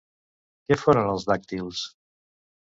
Què 0.71 0.77
foren 0.83 1.09
els 1.11 1.27
dàctils? 1.33 1.85